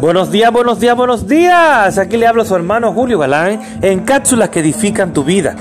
Buenos 0.00 0.30
días, 0.30 0.52
buenos 0.52 0.78
días, 0.78 0.96
buenos 0.96 1.26
días. 1.26 1.98
Aquí 1.98 2.16
le 2.16 2.28
hablo 2.28 2.42
a 2.42 2.44
su 2.44 2.54
hermano 2.54 2.92
Julio 2.92 3.18
Galán 3.18 3.60
en 3.82 4.04
cápsulas 4.04 4.48
que 4.50 4.60
edifican 4.60 5.12
tu 5.12 5.24
vida. 5.24 5.56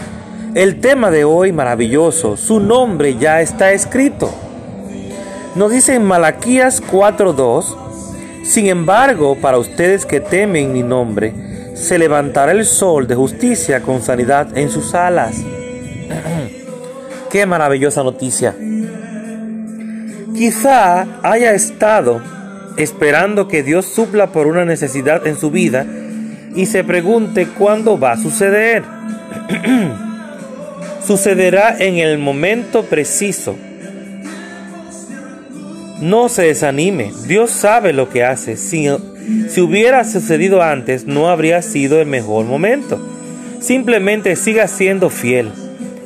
El 0.54 0.80
tema 0.80 1.10
de 1.10 1.24
hoy 1.24 1.52
maravilloso, 1.52 2.38
su 2.38 2.60
nombre 2.60 3.18
ya 3.18 3.42
está 3.42 3.72
escrito. 3.72 4.30
Nos 5.56 5.72
dice 5.72 5.96
en 5.96 6.06
Malaquías 6.06 6.84
4:2, 6.84 7.76
sin 8.44 8.68
embargo, 8.68 9.36
para 9.42 9.58
ustedes 9.58 10.06
que 10.06 10.20
temen 10.20 10.72
mi 10.72 10.84
nombre, 10.84 11.74
se 11.76 11.98
levantará 11.98 12.52
el 12.52 12.66
sol 12.66 13.08
de 13.08 13.16
justicia 13.16 13.82
con 13.82 14.04
sanidad 14.04 14.56
en 14.56 14.70
sus 14.70 14.94
alas. 14.94 15.38
Qué 17.32 17.48
maravillosa 17.48 18.04
noticia. 18.04 18.54
Quizá 20.36 21.08
haya 21.24 21.54
estado 21.54 22.37
esperando 22.78 23.48
que 23.48 23.64
Dios 23.64 23.86
supla 23.86 24.28
por 24.28 24.48
una 24.48 24.66
necesidad 24.66 25.26
en 25.28 25.38
su 25.38 25.52
vida 25.52 25.86
y 26.56 26.66
se 26.68 26.84
pregunte 26.84 27.48
cuándo 27.48 28.00
va 28.00 28.14
a 28.14 28.18
suceder. 28.18 28.84
Sucederá 31.06 31.76
en 31.78 31.98
el 31.98 32.18
momento 32.18 32.84
preciso. 32.84 33.56
No 36.02 36.30
se 36.30 36.44
desanime, 36.44 37.12
Dios 37.28 37.50
sabe 37.50 37.94
lo 37.94 38.10
que 38.10 38.24
hace. 38.24 38.56
Si, 38.56 38.88
si 39.50 39.62
hubiera 39.62 40.04
sucedido 40.04 40.62
antes, 40.62 41.06
no 41.06 41.30
habría 41.30 41.62
sido 41.62 42.00
el 42.00 42.08
mejor 42.08 42.46
momento. 42.46 43.00
Simplemente 43.60 44.36
siga 44.36 44.68
siendo 44.68 45.10
fiel 45.10 45.52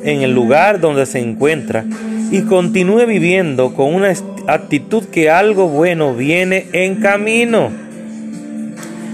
en 0.02 0.22
el 0.22 0.32
lugar 0.32 0.80
donde 0.80 1.04
se 1.06 1.18
encuentra 1.18 1.84
y 2.32 2.42
continúe 2.42 3.04
viviendo 3.06 3.74
con 3.74 3.94
una 3.94 4.14
actitud 4.48 5.04
que 5.04 5.28
algo 5.28 5.68
bueno 5.68 6.14
viene 6.14 6.66
en 6.72 6.96
camino. 6.96 7.70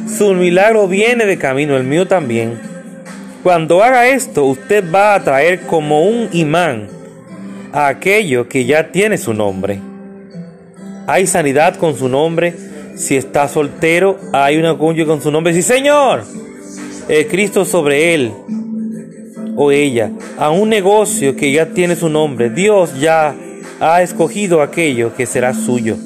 Su 0.07 0.35
milagro 0.35 0.87
viene 0.87 1.27
de 1.27 1.37
camino, 1.37 1.77
el 1.77 1.83
mío 1.83 2.07
también. 2.07 2.60
Cuando 3.43 3.83
haga 3.83 4.09
esto, 4.09 4.45
usted 4.45 4.85
va 4.95 5.13
a 5.13 5.16
atraer 5.16 5.63
como 5.63 6.05
un 6.05 6.29
imán 6.33 6.87
a 7.73 7.88
aquello 7.88 8.49
que 8.49 8.65
ya 8.65 8.93
tiene 8.93 9.19
su 9.19 9.35
nombre. 9.35 9.80
Hay 11.09 11.27
sanidad 11.27 11.75
con 11.75 11.99
su 11.99 12.09
nombre. 12.09 12.55
Si 12.97 13.16
está 13.16 13.49
soltero, 13.49 14.16
hay 14.32 14.59
una 14.59 14.79
cónyuge 14.79 15.09
con 15.09 15.21
su 15.21 15.32
nombre. 15.32 15.53
Sí, 15.55 15.63
Señor. 15.63 16.23
El 17.09 17.27
Cristo 17.27 17.65
sobre 17.65 18.15
él 18.15 18.32
o 19.60 19.73
ella 19.73 20.12
a 20.38 20.51
un 20.51 20.68
negocio 20.68 21.34
que 21.34 21.51
ya 21.51 21.74
tiene 21.74 21.96
su 21.96 22.09
nombre. 22.09 22.48
Dios 22.48 23.01
ya 23.01 23.34
ha 23.80 24.02
escogido 24.02 24.62
aquello 24.62 25.16
que 25.16 25.26
será 25.26 25.52
suyo. 25.52 25.96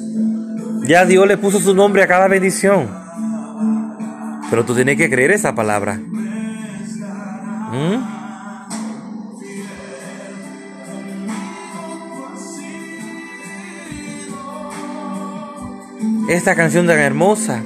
Ya 0.86 1.04
Dios 1.04 1.28
le 1.28 1.36
puso 1.36 1.60
su 1.60 1.74
nombre 1.74 2.02
a 2.02 2.06
cada 2.06 2.28
bendición. 2.28 2.88
Pero 4.48 4.64
tú 4.64 4.74
tienes 4.74 4.96
que 4.96 5.10
creer 5.10 5.32
esa 5.32 5.54
palabra. 5.54 6.00
¿Mm? 7.72 8.12
Esta 16.30 16.54
canción 16.54 16.86
tan 16.86 16.98
hermosa 16.98 17.62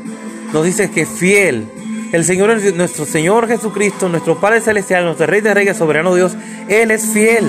nos 0.53 0.65
dice 0.65 0.91
que 0.91 1.07
fiel 1.07 1.69
el 2.13 2.25
Señor, 2.25 2.61
nuestro 2.75 3.05
Señor 3.05 3.49
Jesucristo, 3.49 4.09
nuestro 4.09 4.39
Padre 4.39 4.61
Celestial, 4.61 5.05
nuestro 5.05 5.27
Rey 5.27 5.41
de 5.41 5.55
Reyes, 5.55 5.77
soberano 5.77 6.15
Dios, 6.15 6.37
Él 6.69 6.91
es 6.91 7.07
fiel 7.07 7.45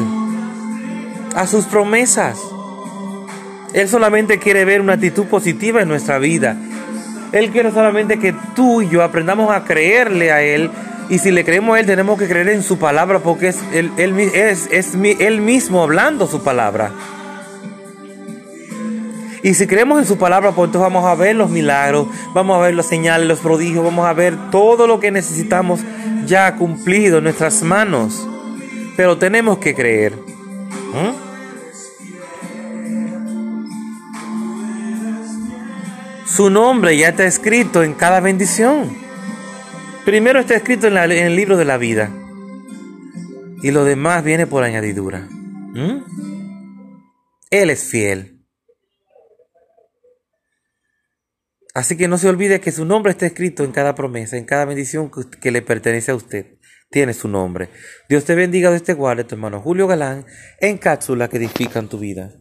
a 1.35 1.45
sus 1.47 1.65
promesas. 1.65 2.39
Él 3.73 3.87
solamente 3.87 4.39
quiere 4.39 4.65
ver 4.65 4.81
una 4.81 4.93
actitud 4.93 5.25
positiva 5.25 5.81
en 5.81 5.87
nuestra 5.87 6.17
vida. 6.17 6.57
Él 7.31 7.51
quiere 7.51 7.71
solamente 7.71 8.17
que 8.17 8.33
tú 8.55 8.81
y 8.81 8.89
yo 8.89 9.03
aprendamos 9.03 9.51
a 9.51 9.63
creerle 9.63 10.31
a 10.31 10.41
Él. 10.41 10.71
Y 11.09 11.19
si 11.19 11.31
le 11.31 11.45
creemos 11.45 11.75
a 11.75 11.79
Él, 11.79 11.85
tenemos 11.85 12.17
que 12.17 12.27
creer 12.27 12.49
en 12.49 12.63
su 12.63 12.79
palabra 12.79 13.19
porque 13.19 13.53
Él, 13.73 13.91
es 14.33 14.69
Él 15.19 15.41
mismo 15.41 15.83
hablando 15.83 16.27
su 16.27 16.43
palabra. 16.43 16.91
Y 19.43 19.53
si 19.53 19.67
creemos 19.67 19.99
en 19.99 20.05
su 20.05 20.17
palabra, 20.17 20.51
pues 20.51 20.67
entonces 20.67 20.91
vamos 20.91 21.05
a 21.05 21.15
ver 21.15 21.35
los 21.35 21.49
milagros, 21.49 22.07
vamos 22.33 22.57
a 22.57 22.61
ver 22.61 22.75
las 22.75 22.87
señales, 22.87 23.27
los 23.27 23.39
prodigios, 23.39 23.83
vamos 23.83 24.05
a 24.07 24.13
ver 24.13 24.35
todo 24.51 24.87
lo 24.87 24.99
que 24.99 25.11
necesitamos 25.11 25.81
ya 26.25 26.55
cumplido 26.55 27.19
en 27.19 27.25
nuestras 27.25 27.61
manos. 27.63 28.27
Pero 28.95 29.17
tenemos 29.17 29.59
que 29.59 29.75
creer. 29.75 30.13
Su 36.25 36.49
nombre 36.49 36.97
ya 36.97 37.09
está 37.09 37.25
escrito 37.25 37.83
en 37.83 37.93
cada 37.93 38.19
bendición. 38.19 38.95
Primero 40.05 40.39
está 40.39 40.55
escrito 40.55 40.87
en, 40.87 40.97
el 40.97 41.35
libro 41.35 41.57
de 41.57 41.65
la 41.65 41.77
vida. 41.77 42.11
Y 43.61 43.71
lo 43.71 43.83
demás 43.83 44.23
viene 44.23 44.47
por 44.47 44.63
añadidura. 44.63 45.27
Él 47.49 47.69
es 47.69 47.83
fiel. 47.83 48.36
Así 51.77 51.95
que 51.95 52.07
no 52.07 52.17
se 52.17 52.27
olvide 52.27 52.59
que 52.59 52.71
su 52.71 52.85
nombre 52.85 53.11
está 53.11 53.27
escrito 53.27 53.63
en 53.63 53.71
cada 53.71 53.93
promesa, 53.93 54.35
en 54.35 54.45
cada 54.45 54.65
bendición 54.65 55.11
que, 55.39 55.51
le 55.51 55.61
pertenece 55.61 56.09
a 56.09 56.15
usted. 56.15 56.57
Tiene 56.89 57.13
su 57.13 57.27
nombre. 57.27 57.69
Dios 58.09 58.25
te 58.25 58.33
bendiga 58.33 58.71
de 58.71 58.77
este 58.77 58.95
guarde, 58.95 59.25
tu 59.25 59.35
hermano 59.35 59.61
Julio 59.61 59.85
Galán, 59.85 60.25
en 60.59 60.79
cápsula 60.79 61.27
que 61.27 61.37
edifican 61.37 61.87
tu 61.87 61.99
vida. 61.99 62.31